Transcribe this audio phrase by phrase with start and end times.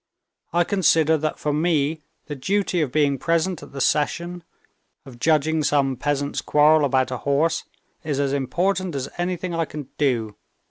[0.51, 4.43] I consider that for me the duty of being present at the session,
[5.05, 7.65] of judging some peasants' quarrel about a horse,
[8.03, 10.37] is as important as anything I can do.